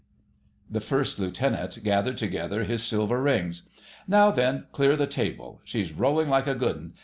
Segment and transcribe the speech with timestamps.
[0.67, 3.69] The First Lieutenant gathered together his silver rings.
[4.07, 5.61] "Now then, clear the table.
[5.63, 6.93] She's rolling like a good 'un.